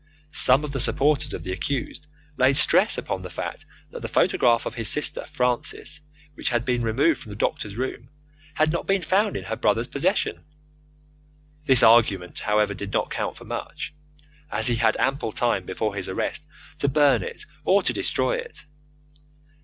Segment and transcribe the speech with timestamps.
[0.31, 4.65] Some of the supporters of the accused laid stress upon the fact that the photograph
[4.65, 6.01] of his sister Frances,
[6.33, 8.09] which had been removed from the doctor's room,
[8.55, 10.43] had not been found in her brother's possession.
[11.67, 13.93] This argument, however, did not count for much,
[14.49, 16.45] as he had ample time before his arrest
[16.79, 18.65] to burn it or to destroy it.